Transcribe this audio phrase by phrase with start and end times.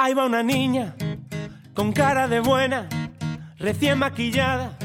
[0.00, 0.94] Ahí va una niña
[1.74, 2.88] con cara de buena,
[3.58, 4.78] recién maquillada,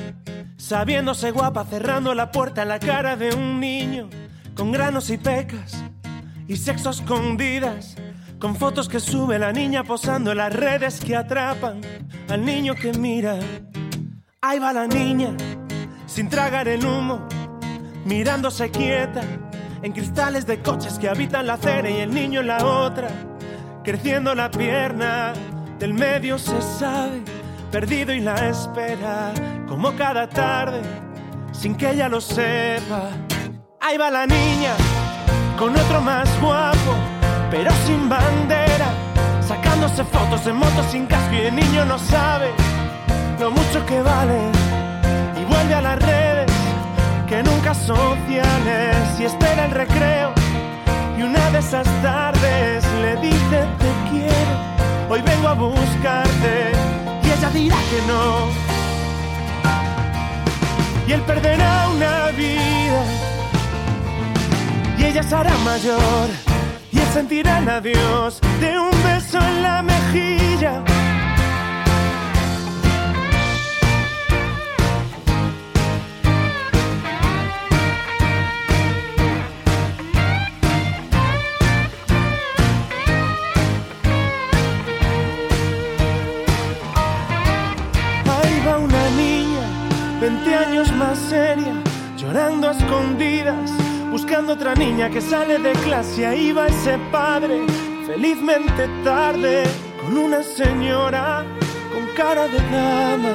[0.58, 4.10] sabiéndose guapa, cerrando la puerta en la cara de un niño
[4.56, 5.84] con granos y pecas
[6.48, 7.96] y sexo escondidas,
[8.40, 11.82] con fotos que sube la niña posando en las redes que atrapan
[12.28, 13.38] al niño que mira.
[14.42, 15.38] Ahí va la niña,
[16.08, 17.28] sin tragar el humo,
[18.04, 19.22] mirándose quieta
[19.84, 23.10] en cristales de coches que habitan la acera y el niño en la otra,
[23.84, 25.34] creciendo la pierna,
[25.78, 27.22] del medio se sabe,
[27.72, 29.34] perdido y la espera,
[29.68, 30.82] como cada tarde,
[31.52, 33.10] sin que ella lo sepa.
[33.82, 34.74] Ahí va la niña,
[35.60, 36.96] con otro más guapo,
[37.52, 38.88] pero sin bandera,
[39.42, 42.52] sacándose fotos en moto sin casco y el niño no sabe
[43.40, 44.40] lo mucho que vale
[45.42, 46.52] y vuelve a las redes
[47.28, 50.43] que nunca sociales y espera el recreo.
[51.24, 54.54] Y una de esas tardes le dice te quiero,
[55.10, 56.72] hoy vengo a buscarte
[57.24, 58.50] y ella dirá que no.
[61.08, 63.04] Y él perderá una vida
[64.98, 66.28] y ella será mayor
[66.92, 70.93] y él sentirá el adiós de un beso en la mejilla.
[92.16, 93.72] Llorando a escondidas,
[94.12, 96.28] buscando otra niña que sale de clase.
[96.28, 97.66] Ahí va ese padre,
[98.06, 99.64] felizmente tarde,
[100.00, 101.44] con una señora
[101.92, 103.34] con cara de dama.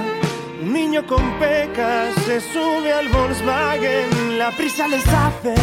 [0.62, 5.54] Un niño con pecas se sube al Volkswagen, la prisa les hace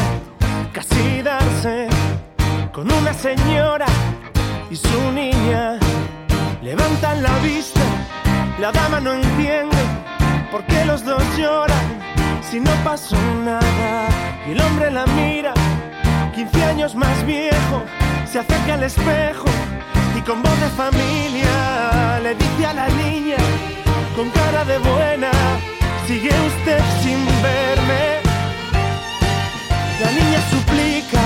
[0.74, 1.88] casi darse
[2.74, 3.86] con una señora
[4.70, 5.80] y su niña.
[6.62, 7.86] Levantan la vista,
[8.60, 9.78] la dama no entiende
[10.52, 12.05] por qué los dos lloran
[12.56, 14.08] si no pasó nada.
[14.48, 15.54] Y el hombre la mira,
[16.34, 17.84] 15 años más viejo,
[18.32, 19.50] se acerca al espejo
[20.18, 23.36] y con voz de familia le dice a la niña,
[24.16, 25.32] con cara de buena,
[26.08, 28.04] sigue usted sin verme.
[30.04, 31.24] La niña suplica,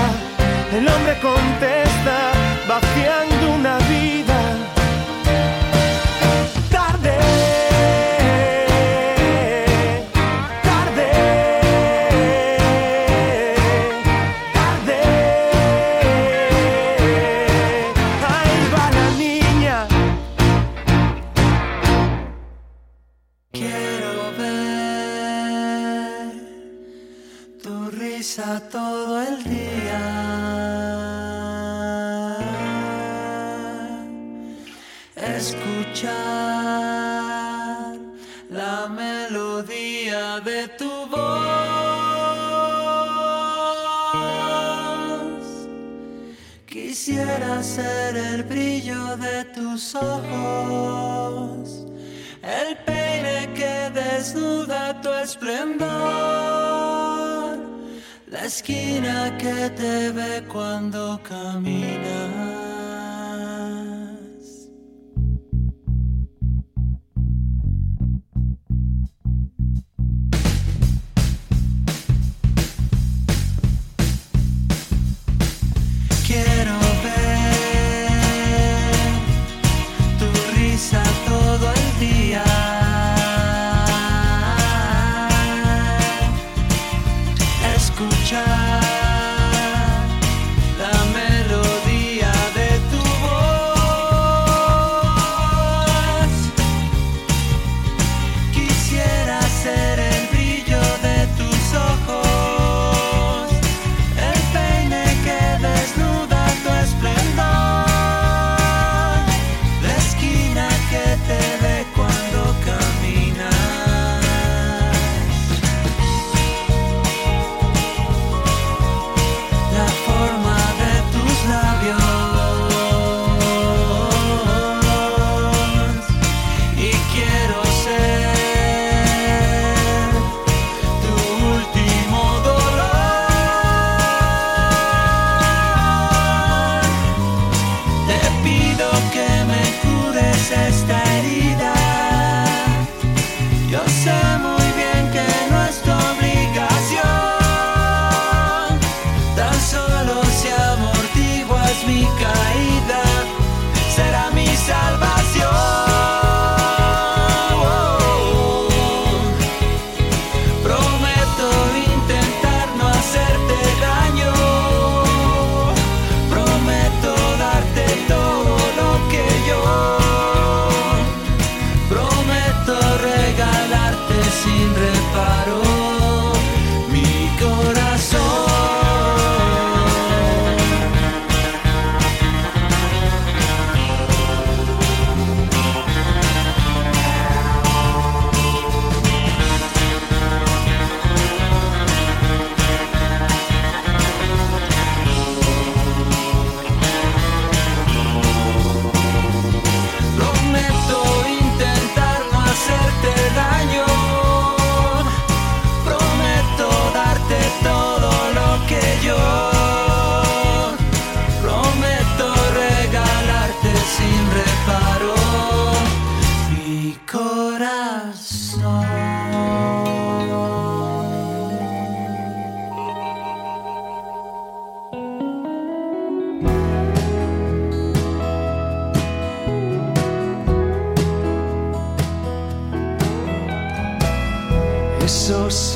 [0.76, 2.16] el hombre contesta,
[2.66, 3.79] vaciando una
[35.22, 36.16] Escuchar
[38.48, 41.20] la melodía de tu voz.
[46.66, 51.84] Quisiera ser el brillo de tus ojos,
[52.42, 55.90] el peine que desnuda tu esplendor,
[58.26, 62.59] la esquina que te ve cuando caminas.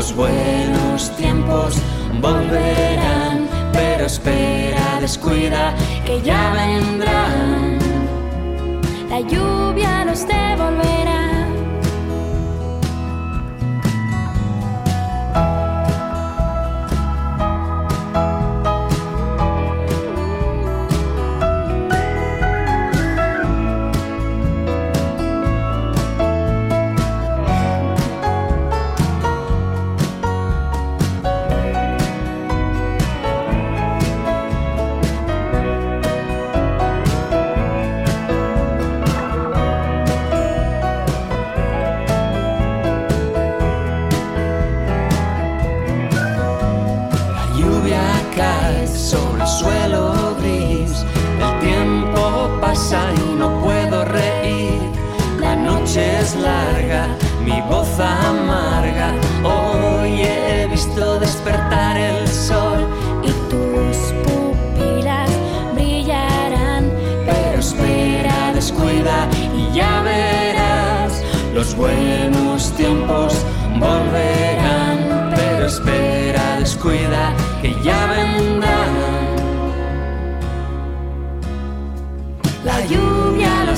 [0.00, 1.74] duerme buenos tiempos
[2.20, 5.74] volverán, pero espera, descuida,
[6.06, 7.78] que ya vendrán.
[9.10, 11.39] La lluvia los devolverá.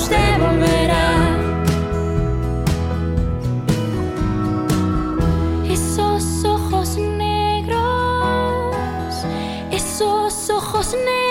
[0.03, 1.11] usted volverá.
[5.71, 8.75] Esos ojos negros,
[9.71, 11.22] esos ojos negros.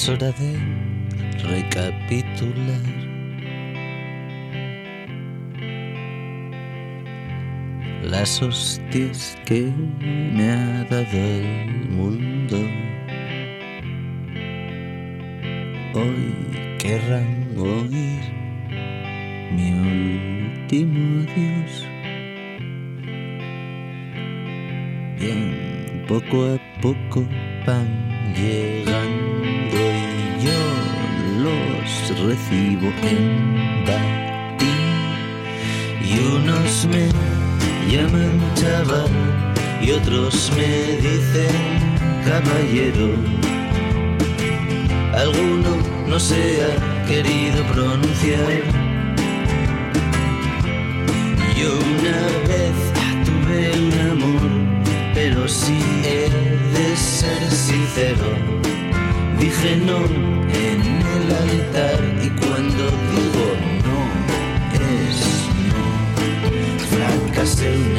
[0.00, 0.58] Es hora de
[1.44, 2.80] recapitular.
[8.02, 12.56] Las hostias que me ha dado el mundo.
[15.92, 16.34] Hoy
[16.78, 18.22] querrán oír
[19.52, 19.70] mi
[20.62, 21.86] último adiós.
[25.18, 27.28] Bien, poco a poco
[27.66, 27.99] van
[32.26, 34.90] recibo en batín
[36.02, 37.08] y unos me
[37.90, 39.10] llaman chaval
[39.80, 41.80] y otros me dicen
[42.24, 43.08] caballero.
[45.14, 48.62] Alguno no se ha querido pronunciar.
[51.56, 52.76] Yo una vez
[53.24, 54.50] tuve un amor,
[55.14, 56.28] pero si he
[56.74, 58.28] de ser sincero,
[59.38, 59.98] dije no
[60.54, 60.89] en
[61.30, 62.82] y cuando
[63.12, 63.46] digo
[63.86, 63.98] no
[64.74, 65.18] es
[65.70, 65.84] no,
[66.90, 67.90] fracasé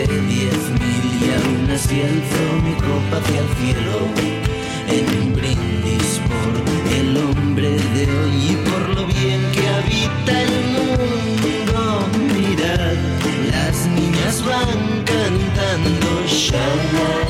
[0.00, 3.96] conté diez mil y aún así alzo mi copa hacia el cielo
[4.88, 6.52] en un brindis por
[6.96, 11.80] el hombre de hoy y por lo bien que habita el mundo.
[12.34, 12.96] Mirad,
[13.52, 17.29] las niñas van cantando Y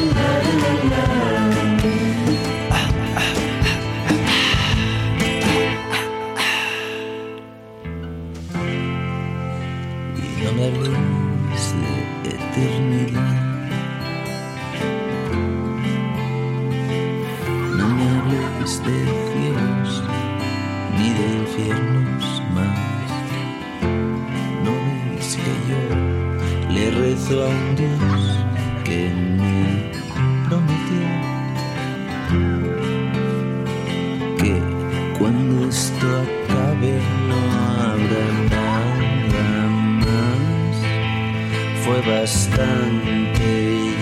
[41.84, 43.48] Fue bastante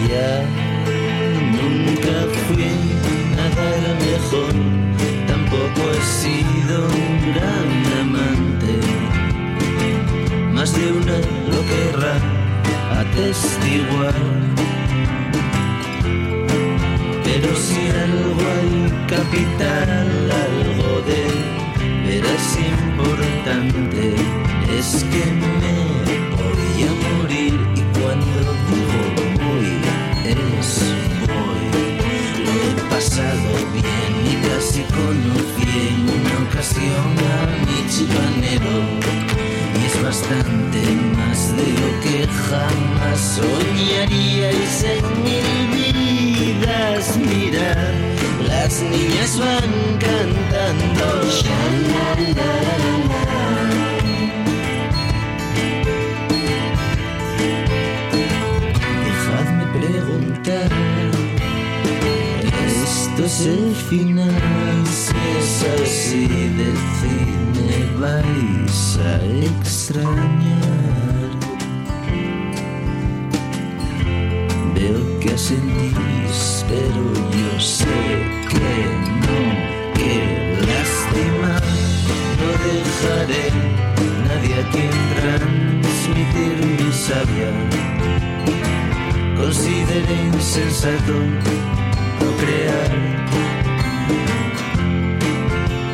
[0.09, 0.45] ya.
[1.59, 2.15] Nunca
[2.47, 2.71] fui
[3.37, 4.55] nada el mejor,
[5.27, 8.73] tampoco he sido un gran amante.
[10.53, 11.17] Más de una
[11.51, 12.17] lo querrá
[13.01, 14.15] atestiguar.
[17.25, 18.73] Pero si algo hay
[19.07, 20.09] capital,
[20.47, 21.23] algo de
[22.07, 22.58] veras
[22.99, 24.15] importante,
[24.77, 25.75] es que me
[26.37, 28.39] voy a morir y cuando
[28.69, 29.01] digo
[29.39, 29.71] voy,
[30.25, 30.71] es
[31.29, 31.65] voy.
[32.45, 38.77] Lo he pasado bien y casi conocí en una ocasión a mi chipanero.
[39.81, 40.81] Y es bastante
[41.17, 47.17] más de lo que jamás soñaríais en mil vidas.
[47.17, 47.69] Mira,
[48.61, 49.73] las niñas van
[50.07, 51.07] cantando.
[51.39, 52.53] Sha-la-la-la.
[59.05, 60.71] Dejadme preguntar.
[62.83, 66.27] Esto es el final, si es así,
[66.63, 69.15] decidme, vais a
[69.51, 71.31] extrañar.
[74.75, 77.28] Veo que asentís, pero
[83.01, 83.51] Dejaré
[84.27, 84.91] nadie a quien
[85.21, 87.51] transmitir mi sabia.
[89.37, 91.17] Consideré insensato
[92.21, 92.91] no crear.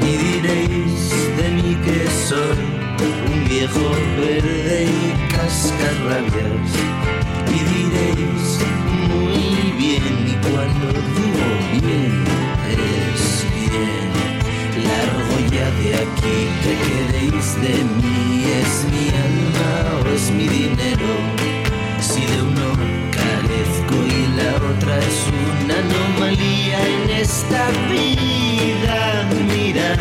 [0.00, 1.02] Y diréis
[1.36, 2.64] de mí que soy
[3.28, 3.86] un viejo
[4.18, 6.70] verde y cascarrabias.
[7.48, 8.48] Y diréis
[9.08, 10.88] muy bien, y cuando
[17.60, 18.44] de mí?
[18.60, 21.10] ¿Es mi alma o es mi dinero?
[22.00, 22.68] Si de uno
[23.10, 25.18] carezco y la otra es
[25.62, 29.96] una anomalía en esta vida, mira,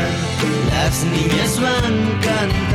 [0.70, 2.73] las niñas van cantando.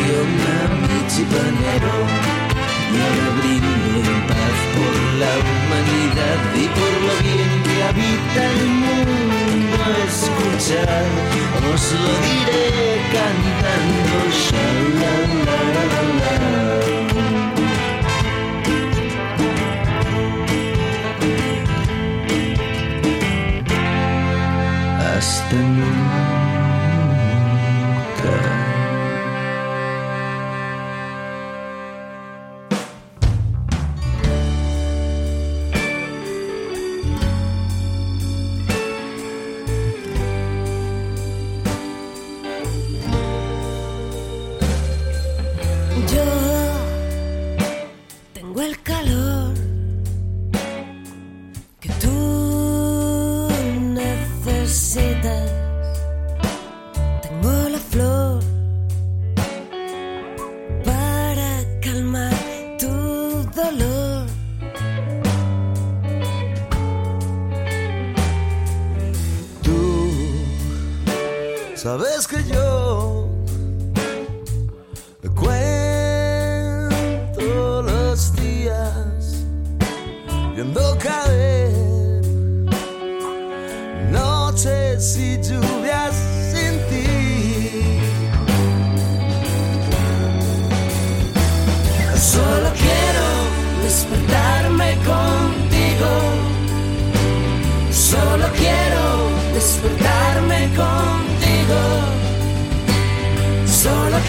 [0.00, 1.94] Una ocasión a mi chipanero.
[2.92, 8.62] Y ahora brindo en paz por la humanidad y por lo bien que habita el
[8.66, 9.76] mundo.
[10.08, 11.04] Escuchar,
[11.72, 12.66] os lo diré
[13.12, 13.89] cantando.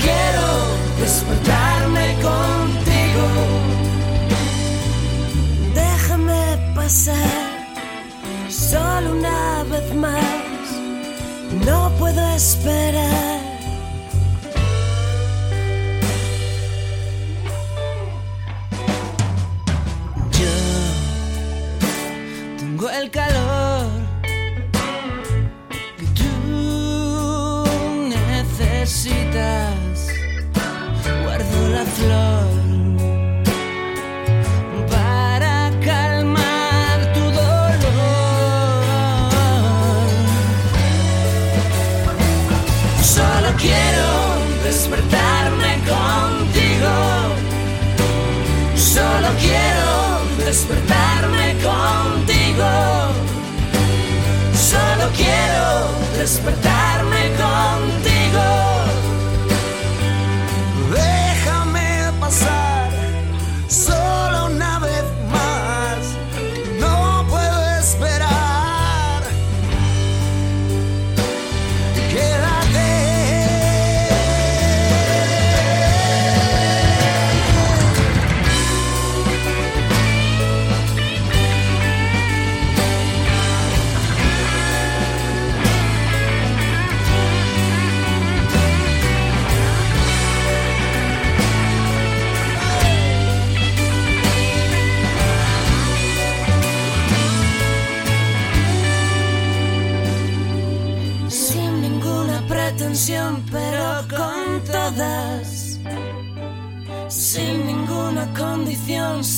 [0.04, 0.48] quiero
[1.00, 3.26] despertarme contigo.
[5.74, 6.44] Déjame
[6.76, 7.42] pasar
[8.50, 10.66] solo una vez más.
[11.66, 13.40] No puedo esperar.
[20.40, 20.54] Yo
[22.60, 23.31] tengo el calor
[50.52, 52.72] despertarme contigo.
[54.54, 58.71] Solo quiero despertarme contigo.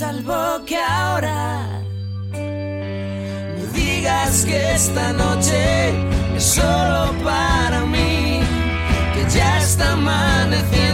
[0.03, 1.41] salvo que ahora
[3.55, 5.61] me digas que esta noche
[6.35, 8.41] es solo para mí,
[9.13, 10.92] que ya está amaneciendo.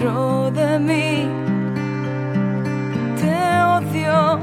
[0.00, 1.28] De mí.
[3.20, 4.40] Te odio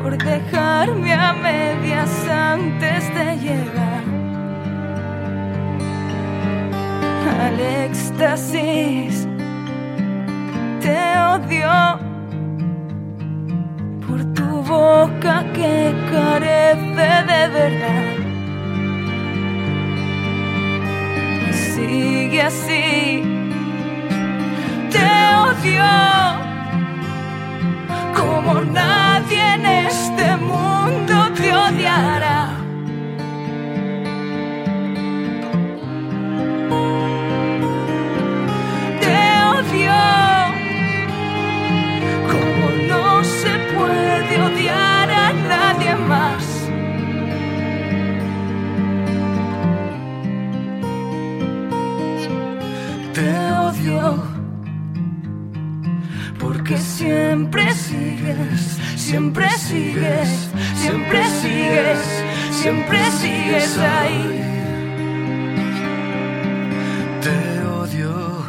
[0.00, 4.04] por dejarme a medias antes de llegar
[7.40, 9.26] al éxtasis.
[10.80, 10.98] Te
[11.34, 11.98] odio
[14.06, 18.20] por tu boca que carece de verdad.
[21.48, 23.39] Y sigue así,
[25.38, 25.90] odio.
[28.14, 29.99] Como nadie en este
[59.10, 64.24] siempre sigues, siempre sigues, siempre sigues ahí.
[67.24, 68.44] Te odio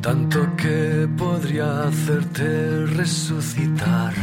[0.00, 4.14] tanto que podría hacerte resucitar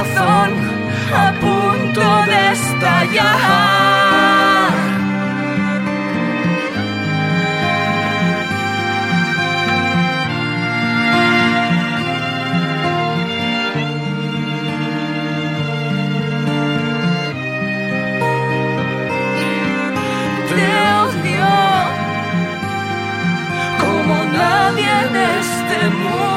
[0.00, 3.28] a punto de estallar.
[20.48, 20.66] Te
[23.80, 26.27] como nadie en este mundo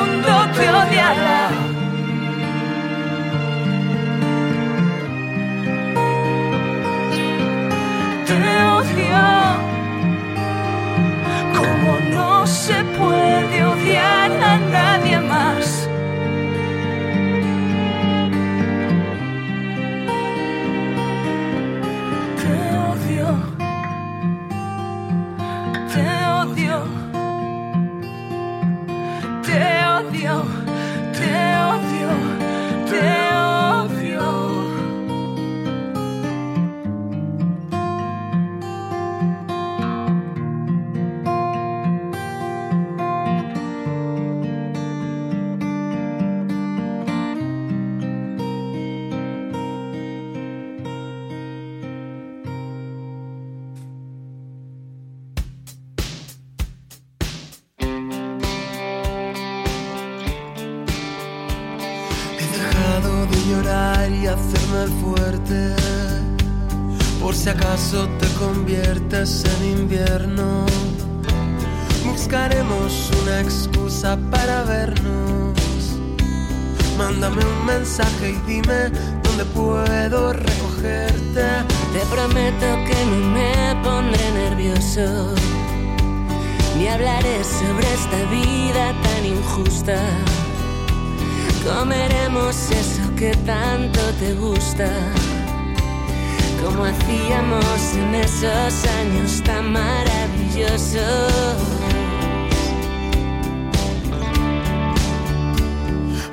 [12.72, 15.91] se puede odiar a nadie más.
[63.52, 65.76] Llorar y hacerme el fuerte.
[67.22, 70.66] Por si acaso te conviertes en invierno.
[72.06, 75.54] Buscaremos una excusa para vernos.
[76.98, 78.90] Mándame un mensaje y dime
[79.24, 81.46] dónde puedo recogerte.
[81.94, 85.34] Te prometo que no me pondré nervioso,
[86.78, 89.98] ni hablaré sobre esta vida tan injusta.
[91.64, 94.90] Comeremos eso que tanto te gusta,
[96.60, 101.62] como hacíamos en esos años tan maravillosos.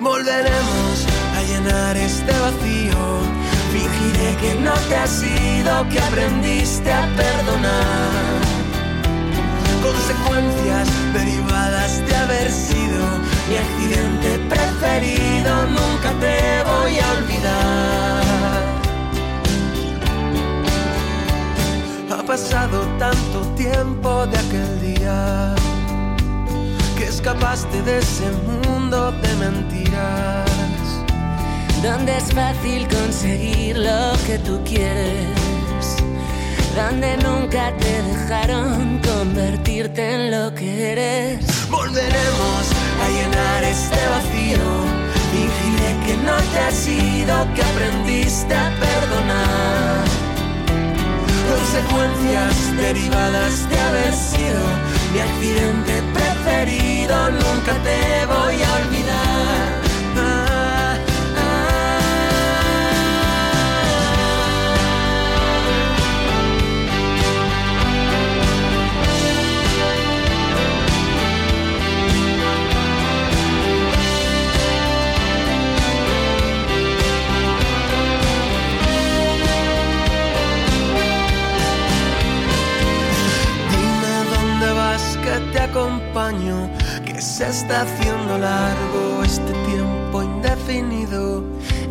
[0.01, 0.96] Volveremos
[1.37, 3.03] a llenar este vacío.
[3.70, 8.40] Fingiré que no te has ido, que aprendiste a perdonar.
[9.83, 15.67] Consecuencias derivadas de haber sido mi accidente preferido.
[15.67, 18.63] Nunca te voy a olvidar.
[22.11, 25.55] Ha pasado tanto tiempo de aquel día
[26.97, 30.49] que escapaste de ese mundo de mentiras.
[31.83, 35.97] donde es fácil conseguir lo que tú quieres,
[36.75, 41.69] donde nunca te dejaron convertirte en lo que eres.
[41.71, 44.65] Volveremos a llenar este vacío.
[45.33, 50.05] Fingiré que no te has ido, que aprendiste a perdonar.
[51.51, 54.61] Consecuencias derivadas de haber sido
[55.13, 57.31] mi accidente preferido.
[57.31, 59.28] nunca te voy a olvidar.
[87.05, 91.45] Que se está haciendo largo este tiempo indefinido.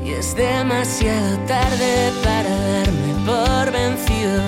[0.04, 4.42] Y es demasiado tarde para darme por vencido.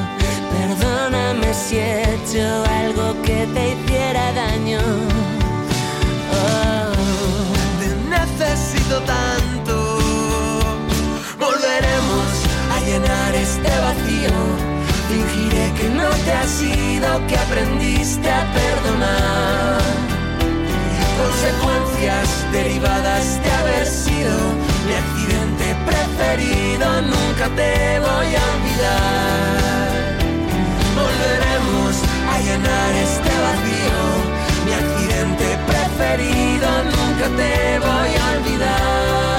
[0.51, 4.79] Perdóname si he hecho algo que te hiciera daño.
[6.33, 6.93] Oh.
[7.79, 9.99] Te necesito tanto.
[11.37, 12.29] Volveremos
[12.73, 14.68] a llenar este vacío
[15.09, 19.81] Fingiré que no te ha sido, que aprendiste a perdonar.
[21.17, 24.35] Consecuencias derivadas de haber sido
[24.85, 29.89] mi accidente preferido, nunca te voy a olvidar.
[31.01, 31.91] Volveremos
[32.31, 34.01] a llenar este vacío,
[34.65, 39.38] mi accidente preferido, nunca te voy a olvidar.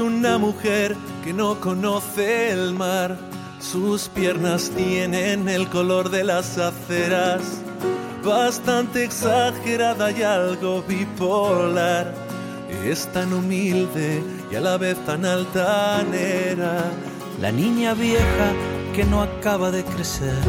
[0.00, 3.16] Una mujer que no conoce el mar.
[3.60, 7.62] Sus piernas tienen el color de las aceras.
[8.24, 12.12] bastante exagerada y algo bipolar.
[12.84, 16.90] Es tan humilde y a la vez tan altanera.
[17.40, 18.52] La niña vieja
[18.96, 20.42] que no acaba de crecer,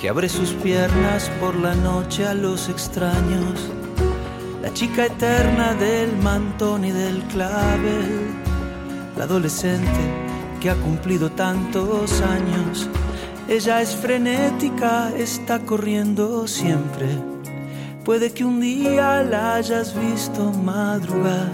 [0.00, 3.60] que abre sus piernas por la noche a los extraños.
[4.62, 8.28] La chica eterna del mantón y del clavel,
[9.16, 10.00] la adolescente
[10.60, 12.88] que ha cumplido tantos años
[13.50, 17.08] ella es frenética, está corriendo siempre.
[18.04, 21.50] Puede que un día la hayas visto madrugar.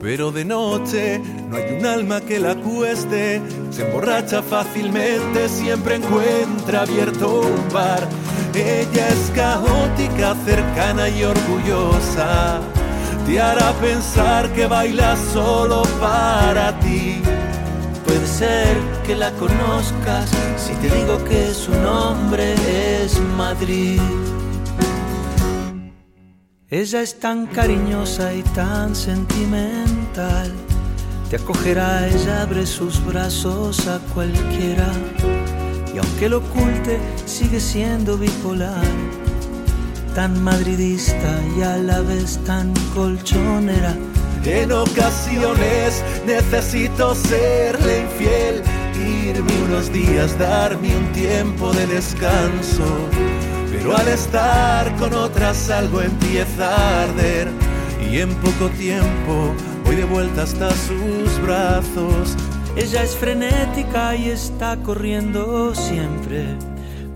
[0.00, 3.42] Pero de noche no hay un alma que la cueste.
[3.70, 8.08] Se emborracha fácilmente, siempre encuentra abierto un bar.
[8.54, 12.60] Ella es caótica, cercana y orgullosa.
[13.26, 17.22] Te hará pensar que baila solo para ti
[18.08, 22.54] Puede ser que la conozcas si te digo que su nombre
[23.04, 24.00] es Madrid.
[26.70, 30.50] Ella es tan cariñosa y tan sentimental.
[31.28, 34.90] Te acogerá, ella abre sus brazos a cualquiera.
[35.98, 38.84] Y aunque lo oculte, sigue siendo bipolar.
[40.14, 43.96] Tan madridista y a la vez tan colchonera
[44.44, 48.62] en ocasiones necesito serle infiel,
[48.94, 52.84] irme unos días, darme un tiempo de descanso.
[53.70, 57.48] Pero al estar con otras algo empieza a arder
[58.10, 59.52] y en poco tiempo
[59.84, 62.36] voy de vuelta hasta sus brazos.
[62.78, 66.56] Ella es frenética y está corriendo siempre.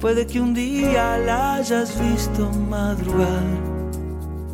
[0.00, 3.72] Puede que un día la hayas visto madrugar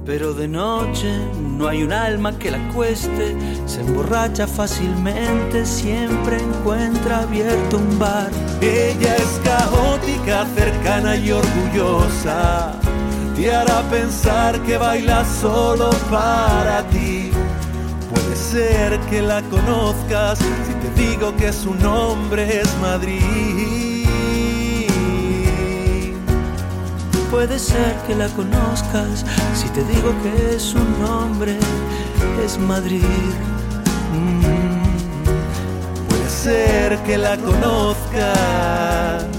[0.09, 1.21] pero de noche
[1.59, 8.31] no hay un alma que la cueste, se emborracha fácilmente, siempre encuentra abierto un bar.
[8.63, 12.73] Ella es caótica, cercana y orgullosa,
[13.37, 17.18] te hará pensar que baila solo para ti.
[18.11, 24.07] Puede ser que la conozcas si te digo que su nombre es Madrid.
[27.31, 31.59] Puede ser que la conozcas si te digo que su nombre
[32.45, 33.03] es Madrid.
[34.13, 34.43] Mm.
[36.09, 39.38] Puede ser que la conozcas.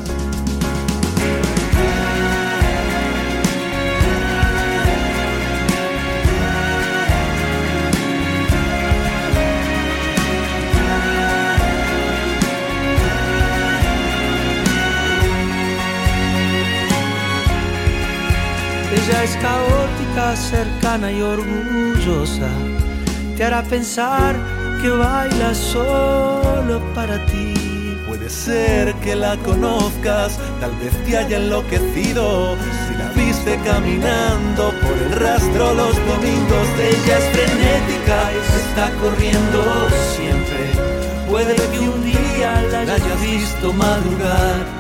[19.24, 22.48] Es caótica, cercana y orgullosa.
[23.36, 24.34] Te hará pensar
[24.82, 27.54] que baila solo para ti.
[28.08, 32.56] Puede ser que la conozcas, tal vez te haya enloquecido.
[32.88, 38.90] Si la viste caminando por el rastro los domingos, ella es frenética y se está
[39.02, 40.72] corriendo siempre.
[41.30, 44.79] Puede que un día la hayas visto madrugar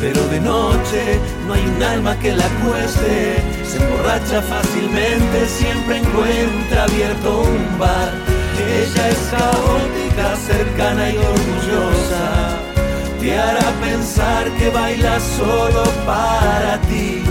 [0.00, 3.42] pero de noche no hay un alma que la cueste.
[3.64, 8.12] Se emborracha fácilmente, siempre encuentra abierto un bar.
[8.58, 12.58] Ella es caótica, cercana y orgullosa.
[13.20, 17.22] Te hará pensar que baila solo para ti.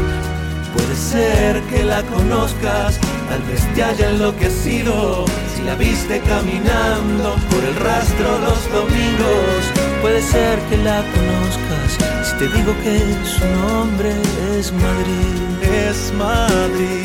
[0.74, 3.00] Puede ser que la conozcas,
[3.30, 5.26] tal vez te haya enloquecido
[5.56, 9.62] si la viste caminando por el rastro los domingos.
[10.02, 12.08] Puede ser que la conozcas
[12.40, 14.12] te digo que su nombre
[14.60, 17.04] es Madrid, es Madrid.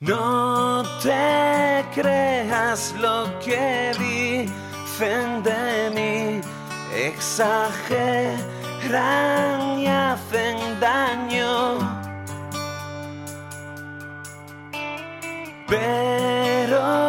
[0.00, 6.40] No te creas lo que dicen de mí,
[8.96, 11.78] hacen daño.
[15.66, 17.08] Pero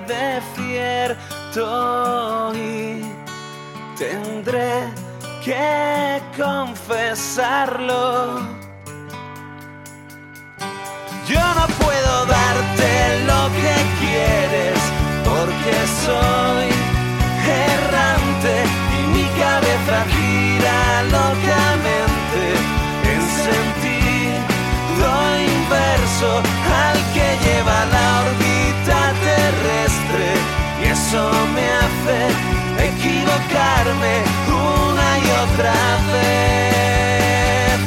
[0.00, 3.02] de cierto y
[3.96, 4.84] tendré
[5.44, 8.40] que confesarlo.
[11.28, 14.78] Yo no puedo darte lo que quieres
[15.24, 15.74] porque
[16.04, 16.68] soy
[17.48, 18.85] errante
[19.36, 22.42] mi cabeza gira locamente
[23.12, 25.06] en sentido
[25.56, 26.30] inverso
[26.84, 30.28] al que lleva la órbita terrestre
[30.80, 31.22] y eso
[31.54, 32.18] me hace
[32.88, 34.14] equivocarme
[34.48, 35.78] una y otra
[36.12, 37.78] vez.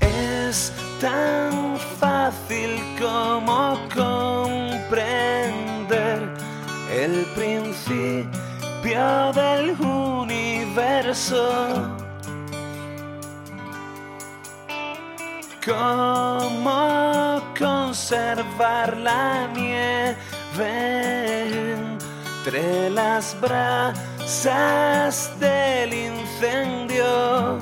[0.00, 0.56] Es
[1.00, 1.52] tan
[1.98, 3.54] fácil como
[9.00, 11.42] del universo.
[15.64, 20.16] ¿Cómo conservar la nieve
[21.74, 27.58] entre las brasas del incendio?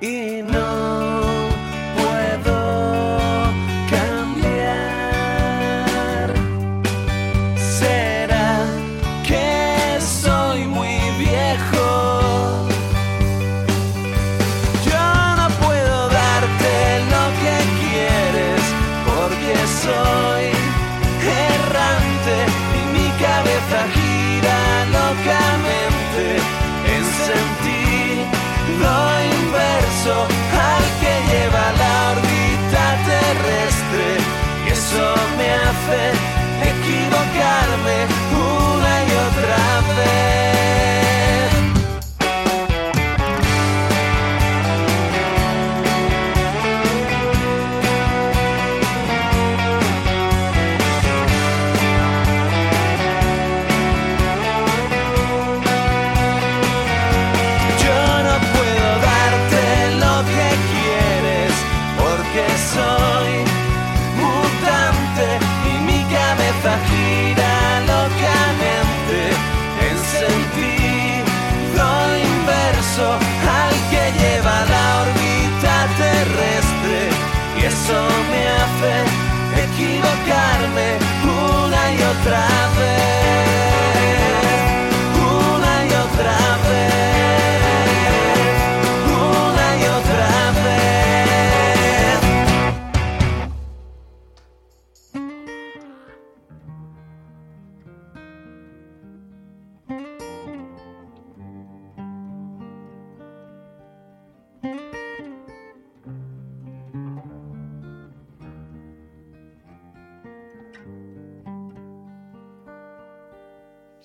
[0.00, 1.33] Y no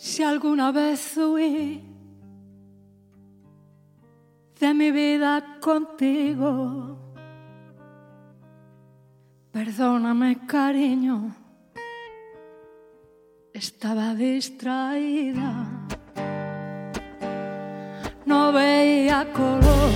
[0.01, 1.83] Si alguna vez huí
[4.57, 6.97] de mi vida contigo,
[9.51, 11.35] perdóname cariño,
[13.51, 15.67] estaba distraída,
[18.25, 19.91] no veía color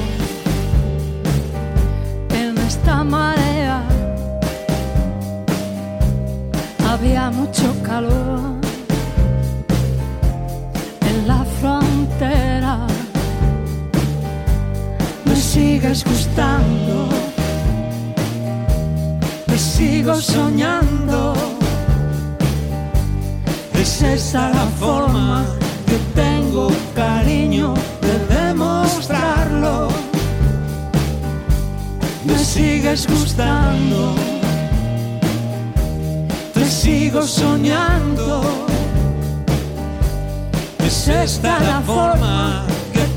[2.30, 3.88] en esta marea,
[6.89, 8.53] había mucho calor
[15.54, 17.10] Me sigues gustando,
[19.45, 21.36] me sigo soñando.
[23.76, 25.45] Es esa la forma
[25.86, 29.89] que tengo cariño de demostrarlo.
[32.26, 34.16] Me sigues gustando,
[36.56, 38.41] te sigo soñando.
[40.80, 42.72] Es esta la forma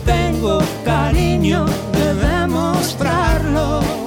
[0.07, 4.06] tengo cariño de demostrarlo.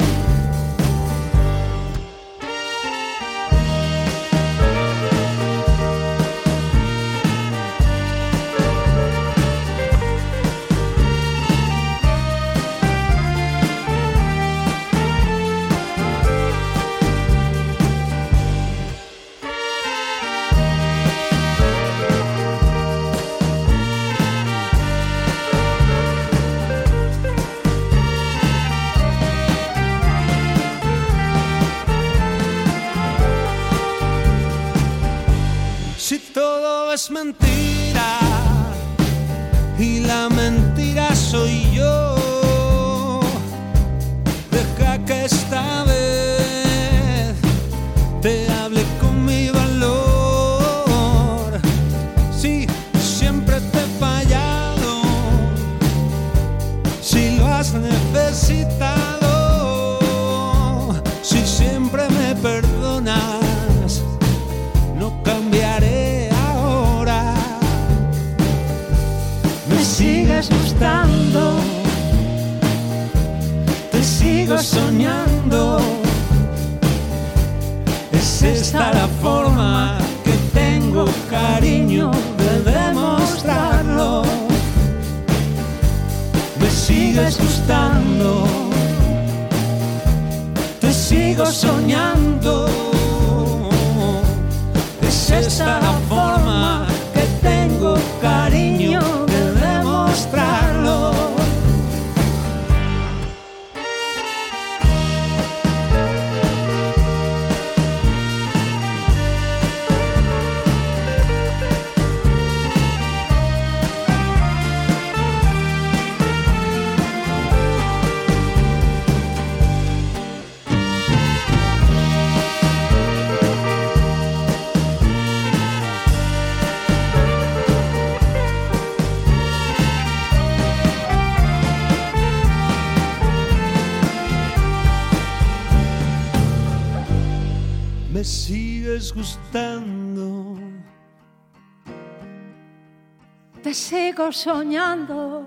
[143.70, 145.46] Te sigo soñando.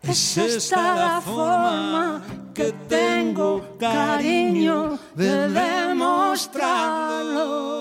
[0.00, 2.22] Es esta la forma
[2.54, 7.72] que tengo, cariño, de demostrarlo.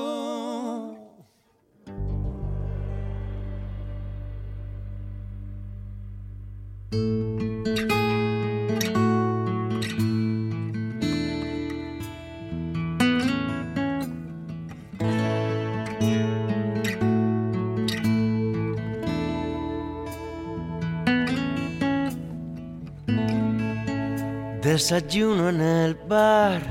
[24.72, 26.62] Desayuno en el bar,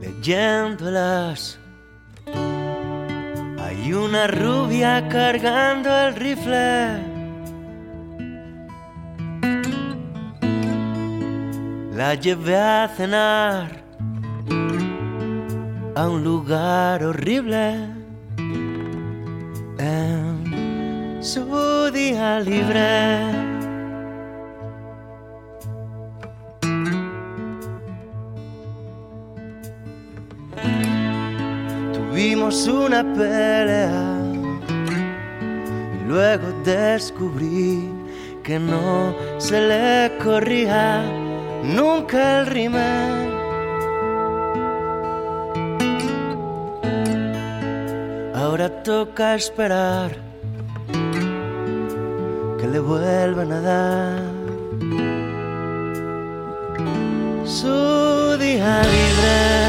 [0.00, 1.60] leyéndolas.
[3.60, 7.04] Hay una rubia cargando el rifle.
[11.94, 13.84] La llevé a cenar
[15.94, 17.76] a un lugar horrible
[19.78, 23.55] en su día libre.
[32.56, 34.18] Tuvimos una pelea
[36.00, 37.90] y luego descubrí
[38.42, 41.02] que no se le corría
[41.62, 43.32] nunca el rímel.
[48.34, 50.16] Ahora toca esperar
[52.58, 54.22] que le vuelvan a dar
[57.44, 59.65] su día libre.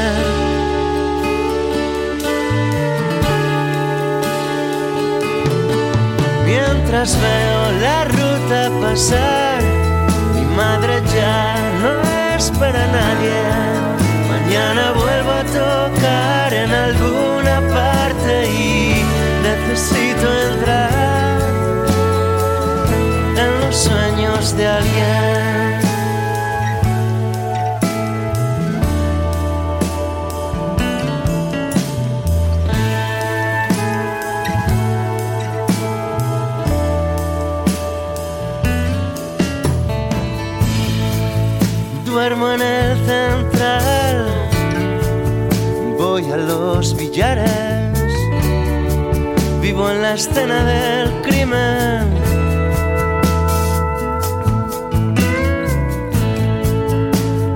[6.90, 9.62] Mientras veo la ruta pasar,
[10.34, 13.42] mi madre ya no espera a nadie.
[14.26, 19.04] Mañana vuelvo a tocar en alguna parte y
[19.42, 21.38] necesito entrar
[23.36, 25.47] en los sueños de alguien.
[49.60, 52.08] Vivo en la escena del crimen.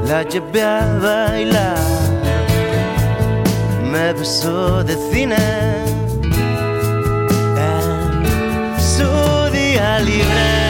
[0.06, 1.78] La llevé a bailar,
[3.90, 5.36] me besó de cine
[7.56, 10.61] en su día libre.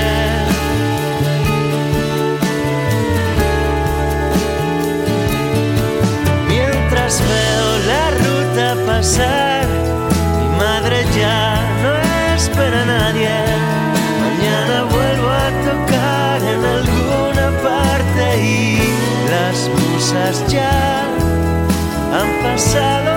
[9.03, 11.91] Mi madre ya no
[12.37, 13.35] espera a nadie.
[14.23, 18.79] Mañana vuelvo a tocar en alguna parte y
[19.29, 21.03] las musas ya
[22.15, 23.12] han pasado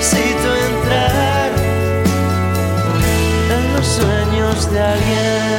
[0.00, 1.50] Necesito entrar
[3.54, 5.49] en los sueños de alguien.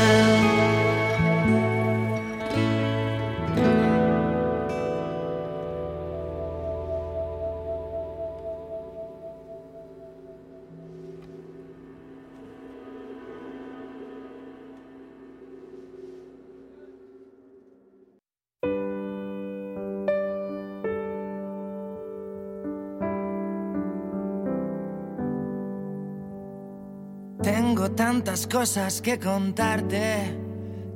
[28.12, 30.38] Tantas cosas que contarte.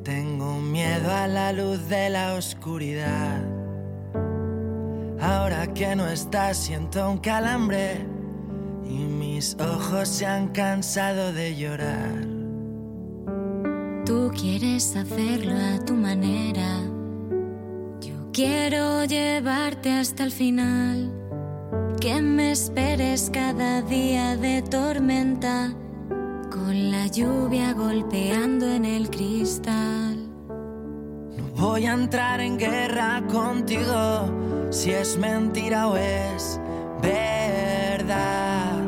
[0.03, 3.41] Tengo miedo a la luz de la oscuridad.
[5.21, 8.05] Ahora que no estás siento un calambre
[8.83, 12.27] y mis ojos se han cansado de llorar.
[14.05, 16.81] Tú quieres hacerlo a tu manera.
[18.01, 21.13] Yo quiero llevarte hasta el final.
[22.01, 25.73] Que me esperes cada día de tormenta.
[26.65, 30.17] Con la lluvia golpeando en el cristal.
[31.37, 36.59] No voy a entrar en guerra contigo si es mentira o es
[37.03, 38.81] verdad.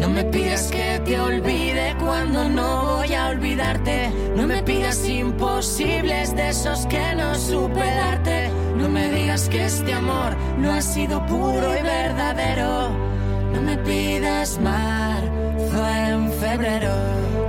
[0.00, 4.10] No me pidas que te olvide cuando no voy a olvidarte.
[4.34, 8.50] No me pidas imposibles de esos que no supe darte.
[8.76, 13.13] No me digas que este amor no ha sido puro y verdadero.
[13.54, 16.92] No me pidas marzo en febrero.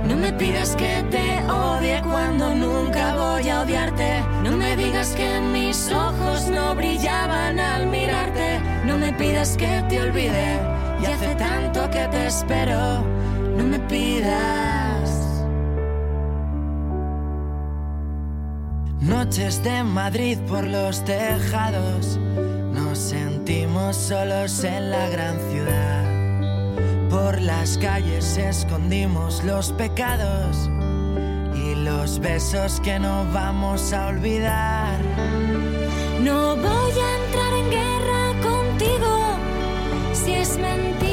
[0.08, 4.22] No me pidas que te odie cuando nunca voy a odiarte.
[4.42, 8.60] No me digas que mis ojos no brillaban al mirarte.
[8.84, 10.60] No me pidas que te olvide.
[11.02, 13.04] Y hace tanto que te espero.
[13.56, 15.26] No me pidas.
[19.00, 22.18] Noches de Madrid por los tejados.
[22.72, 25.95] Nos sentimos solos en la gran ciudad.
[27.16, 30.70] Por las calles escondimos los pecados
[31.54, 35.00] y los besos que no vamos a olvidar.
[36.20, 39.38] No voy a entrar en guerra contigo
[40.12, 41.05] si es mentira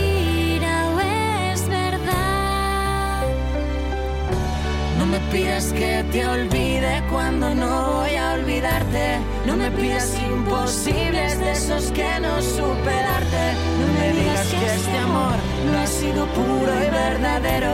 [5.33, 9.17] pidas que te olvide cuando no voy a olvidarte.
[9.47, 13.43] No me pidas imposibles de esos que no supe darte.
[13.81, 17.73] No me digas que este amor no ha sido puro y verdadero.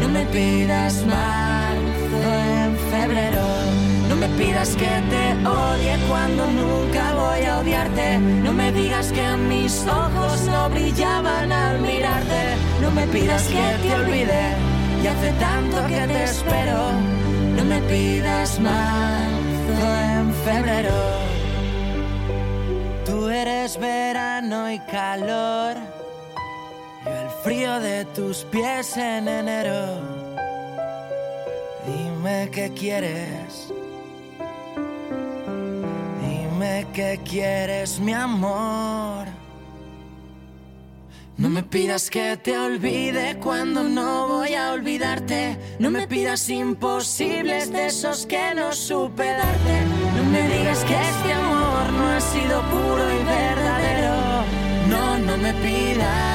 [0.00, 2.20] No me pidas marzo
[2.54, 3.46] en febrero.
[4.08, 8.18] No me pidas que te odie cuando nunca voy a odiarte.
[8.18, 12.42] No me digas que mis ojos no brillaban al mirarte.
[12.80, 14.77] No me pidas que te olvide.
[15.02, 16.92] Y hace tanto que te espero.
[17.56, 21.28] No me pidas marzo en febrero.
[23.04, 25.76] Tú eres verano y calor.
[27.04, 30.00] Yo el frío de tus pies en enero.
[31.86, 33.72] Dime qué quieres.
[36.20, 39.26] Dime qué quieres, mi amor.
[41.38, 45.56] No me pidas que te olvide cuando no voy a olvidarte.
[45.78, 49.84] No me pidas imposibles de esos que no supe darte.
[50.16, 54.14] No me digas que este amor no ha sido puro y verdadero.
[54.88, 56.28] No, no me pidas.